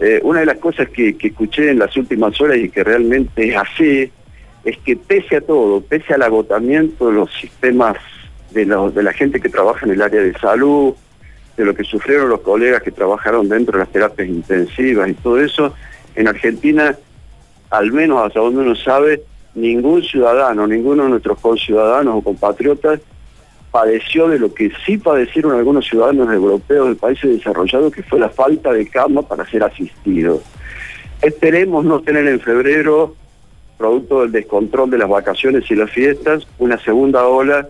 eh, 0.00 0.18
una 0.24 0.40
de 0.40 0.46
las 0.46 0.58
cosas 0.58 0.88
que, 0.88 1.16
que 1.16 1.28
escuché 1.28 1.70
en 1.70 1.78
las 1.78 1.96
últimas 1.96 2.40
horas 2.40 2.58
y 2.58 2.70
que 2.70 2.82
realmente 2.82 3.50
es 3.50 3.56
así, 3.56 4.10
es 4.64 4.78
que 4.78 4.96
pese 4.96 5.36
a 5.36 5.40
todo, 5.42 5.80
pese 5.80 6.14
al 6.14 6.22
agotamiento 6.22 7.06
de 7.06 7.12
los 7.12 7.32
sistemas 7.34 7.98
de, 8.50 8.64
de 8.64 9.02
la 9.02 9.12
gente 9.12 9.40
que 9.40 9.48
trabaja 9.48 9.86
en 9.86 9.92
el 9.92 10.02
área 10.02 10.20
de 10.20 10.32
salud, 10.38 10.94
de 11.56 11.64
lo 11.64 11.74
que 11.74 11.84
sufrieron 11.84 12.28
los 12.28 12.40
colegas 12.40 12.82
que 12.82 12.92
trabajaron 12.92 13.48
dentro 13.48 13.72
de 13.72 13.84
las 13.84 13.92
terapias 13.92 14.28
intensivas 14.28 15.08
y 15.08 15.14
todo 15.14 15.40
eso, 15.40 15.74
en 16.14 16.28
Argentina, 16.28 16.96
al 17.70 17.92
menos 17.92 18.24
hasta 18.24 18.40
donde 18.40 18.60
uno 18.60 18.76
sabe, 18.76 19.22
ningún 19.54 20.02
ciudadano, 20.02 20.66
ninguno 20.66 21.04
de 21.04 21.10
nuestros 21.10 21.38
conciudadanos 21.40 22.16
o 22.16 22.22
compatriotas 22.22 23.00
padeció 23.70 24.28
de 24.28 24.38
lo 24.38 24.54
que 24.54 24.70
sí 24.86 24.98
padecieron 24.98 25.52
algunos 25.52 25.86
ciudadanos 25.86 26.32
europeos 26.32 26.88
de 26.88 26.94
países 26.94 27.30
desarrollados, 27.30 27.92
que 27.92 28.02
fue 28.02 28.18
la 28.18 28.28
falta 28.28 28.72
de 28.72 28.88
cama 28.88 29.22
para 29.22 29.44
ser 29.46 29.62
asistidos. 29.62 30.40
Esperemos 31.20 31.84
no 31.84 32.00
tener 32.00 32.26
en 32.28 32.40
febrero, 32.40 33.14
producto 33.76 34.22
del 34.22 34.32
descontrol 34.32 34.90
de 34.90 34.98
las 34.98 35.08
vacaciones 35.08 35.70
y 35.70 35.74
las 35.74 35.90
fiestas, 35.90 36.46
una 36.58 36.78
segunda 36.78 37.26
ola 37.26 37.68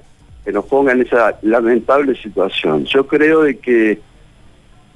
que 0.49 0.53
nos 0.55 0.65
ponga 0.65 0.93
en 0.93 1.03
esa 1.03 1.39
lamentable 1.43 2.17
situación. 2.17 2.87
Yo 2.87 3.07
creo 3.07 3.43
de 3.43 3.59
que 3.59 3.99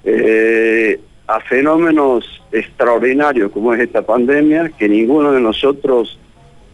eh, 0.02 0.98
a 1.26 1.40
fenómenos 1.40 2.42
extraordinarios 2.50 3.52
como 3.52 3.74
es 3.74 3.80
esta 3.80 4.00
pandemia, 4.00 4.70
que 4.78 4.88
ninguno 4.88 5.30
de 5.32 5.42
nosotros 5.42 6.18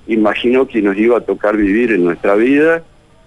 imaginó 0.06 0.68
que 0.68 0.80
nos 0.80 0.96
iba 0.96 1.18
a 1.18 1.22
tocar 1.22 1.56
vivir 1.56 1.90
en 1.90 2.04
nuestra 2.04 2.36
vida, 2.36 2.84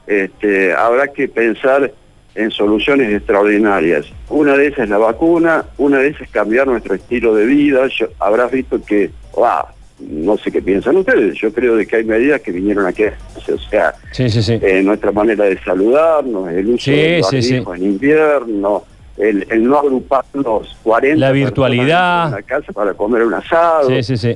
este, 0.07 0.71
habrá 0.71 1.09
que 1.09 1.27
pensar 1.27 1.91
en 2.33 2.49
soluciones 2.51 3.13
extraordinarias. 3.13 4.05
Una 4.29 4.55
de 4.55 4.67
esas 4.67 4.85
es 4.85 4.89
la 4.89 4.99
vacuna, 4.99 5.65
una 5.77 5.97
de 5.97 6.07
esas 6.07 6.21
es 6.21 6.29
cambiar 6.29 6.67
nuestro 6.67 6.95
estilo 6.95 7.35
de 7.35 7.45
vida. 7.45 7.89
habrás 8.19 8.51
visto 8.53 8.81
que, 8.85 9.09
wow, 9.33 9.65
no 10.09 10.37
sé 10.37 10.51
qué 10.51 10.61
piensan 10.61 10.97
ustedes, 10.97 11.35
yo 11.35 11.53
creo 11.53 11.75
de 11.75 11.85
que 11.85 11.97
hay 11.97 12.03
medidas 12.03 12.41
que 12.41 12.51
vinieron 12.51 12.85
a 12.85 12.93
quedarse, 12.93 13.53
o 13.53 13.57
sea, 13.57 13.93
eh, 14.17 14.81
nuestra 14.83 15.11
manera 15.11 15.45
de 15.45 15.57
saludarnos, 15.59 16.49
el 16.49 16.67
uso 16.69 16.91
de 16.91 17.19
en 17.19 17.83
invierno, 17.83 18.83
el, 19.17 19.63
no 19.63 19.77
agruparnos 19.77 20.77
40 20.83 21.17
la 21.17 21.31
virtualidad 21.31 22.25
en 22.27 22.31
la 22.31 22.41
casa 22.41 22.71
para 22.73 22.93
comer 22.93 23.23
un 23.23 23.33
asado, 23.33 23.89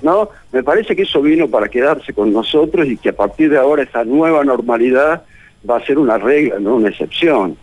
¿no? 0.03 0.29
Me 0.51 0.63
parece 0.63 0.95
que 0.95 1.03
eso 1.03 1.21
vino 1.21 1.47
para 1.47 1.67
quedarse 1.69 2.13
con 2.13 2.31
nosotros 2.31 2.85
y 2.87 2.97
que 2.97 3.09
a 3.09 3.15
partir 3.15 3.49
de 3.49 3.57
ahora 3.57 3.83
esa 3.83 4.03
nueva 4.03 4.43
normalidad 4.43 5.23
va 5.67 5.77
a 5.77 5.85
ser 5.85 5.97
una 5.97 6.17
regla, 6.17 6.59
no 6.59 6.75
una 6.75 6.89
excepción. 6.89 7.57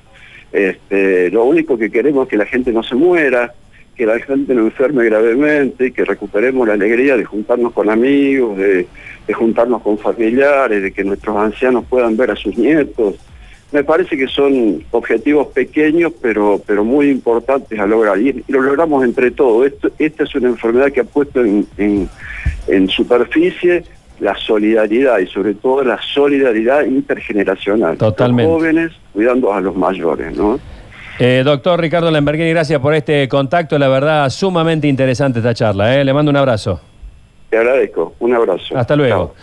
Este, 0.53 1.31
lo 1.31 1.45
único 1.45 1.79
que 1.79 1.91
queremos 1.91 2.25
es 2.25 2.31
que 2.31 2.37
la 2.37 2.47
gente 2.47 2.73
no 2.73 2.83
se 2.83 2.95
muera, 2.95 3.55
que 3.97 4.07
la 4.07 4.19
gente 4.19 4.55
no 4.55 4.63
enferme 4.63 5.05
gravemente, 5.05 5.93
que 5.93 6.05
recuperemos 6.05 6.67
la 6.67 6.75
alegría 6.75 7.17
de 7.17 7.25
juntarnos 7.25 7.73
con 7.73 7.91
amigos, 7.91 8.57
de, 8.57 8.87
juntarnos 9.33 9.83
con 9.83 9.99
familiares, 9.99 10.83
de 10.83 10.93
que 10.93 11.05
nuestros 11.05 11.37
ancianos 11.37 11.85
puedan 11.89 12.17
ver 12.17 12.31
a 12.31 12.37
sus 12.37 12.57
nietos. 12.57 13.17
Me 13.71 13.85
parece 13.85 14.17
que 14.19 14.27
son 14.27 14.85
objetivos 14.91 15.49
pequeños, 15.49 16.13
pero, 16.21 16.61
pero 16.67 16.85
muy 16.85 17.09
importantes 17.09 17.79
a 17.79 17.87
lograr. 17.87 18.19
Y, 18.19 18.45
lo 18.49 18.61
logramos 18.61 19.05
entre 19.05 19.31
todos. 19.31 19.73
esta 19.99 20.25
es 20.25 20.35
una 20.35 20.49
enfermedad 20.49 20.93
que 20.93 21.01
ha 21.01 21.05
puesto 21.05 21.43
en, 21.43 21.67
en 22.67 22.89
superficie 22.89 23.85
la 24.21 24.37
solidaridad 24.37 25.19
y 25.19 25.27
sobre 25.27 25.55
todo 25.55 25.83
la 25.83 26.01
solidaridad 26.01 26.85
intergeneracional. 26.85 27.97
Totalmente. 27.99 28.51
Los 28.51 28.61
jóvenes 28.61 28.93
cuidando 29.13 29.53
a 29.53 29.61
los 29.61 29.75
mayores, 29.75 30.37
¿no? 30.37 30.61
Eh, 31.19 31.43
doctor 31.45 31.81
Ricardo 31.81 32.11
Lamberghini, 32.11 32.51
gracias 32.51 32.81
por 32.81 32.95
este 32.95 33.29
contacto. 33.29 33.79
La 33.79 33.89
verdad, 33.89 34.29
sumamente 34.31 34.89
interesante 34.89 35.39
esta 35.39 35.55
charla. 35.55 35.95
¿eh? 35.95 36.05
Le 36.05 36.13
mando 36.13 36.31
un 36.31 36.37
abrazo. 36.37 36.81
Te 37.51 37.59
agradezco. 37.59 38.15
Un 38.21 38.35
abrazo. 38.35 38.77
Hasta 38.77 38.97
luego. 38.97 39.35